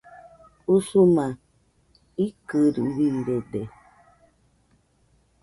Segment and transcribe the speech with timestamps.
[0.75, 1.25] Usuma
[2.25, 3.61] ikɨrirede